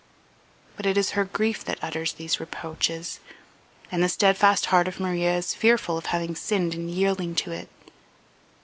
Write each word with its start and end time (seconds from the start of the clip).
But 0.77 0.87
it 0.87 0.97
is 0.97 1.11
her 1.11 1.25
grief 1.25 1.63
that 1.63 1.77
utters 1.83 2.13
these 2.13 2.39
reproaches, 2.39 3.19
and 3.91 4.01
the 4.03 4.09
steadfast 4.09 4.65
heart 4.73 4.87
of 4.87 4.99
Maria 4.99 5.37
is 5.37 5.53
fearful 5.53 5.95
of 5.95 6.07
having 6.07 6.33
sinned 6.35 6.73
in 6.73 6.89
yielding 6.89 7.35
to 7.35 7.51
it. 7.51 7.69